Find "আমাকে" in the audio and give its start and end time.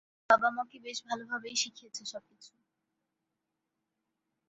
0.53-0.75